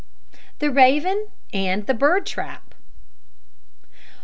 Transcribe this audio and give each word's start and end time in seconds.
THE 0.57 0.71
RAVEN 0.71 1.27
AND 1.53 1.85
THE 1.85 1.93
BIRD 1.93 2.25
TRAP. 2.25 2.73